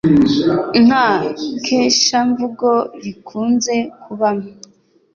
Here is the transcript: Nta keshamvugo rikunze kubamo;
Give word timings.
Nta 0.85 1.07
keshamvugo 1.65 2.69
rikunze 3.03 3.75
kubamo; 4.01 4.47